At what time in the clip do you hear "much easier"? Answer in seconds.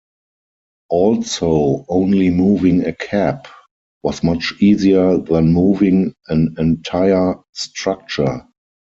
4.23-5.19